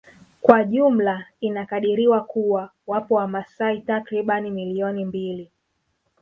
[0.41, 5.51] Kwa jumla inakadiriwa kuwa wapo wamasai takribani milioni mbili